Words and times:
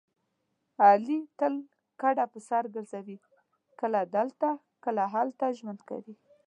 علي 0.87 1.19
تل 1.39 1.53
کډه 2.01 2.25
په 2.33 2.39
سر 2.47 2.63
ګرځوي 2.75 3.17
کله 3.79 4.01
دلته 4.15 4.47
کله 4.83 5.03
هلته 5.13 5.45
ژوند 5.57 5.79
کوي. 5.89 6.15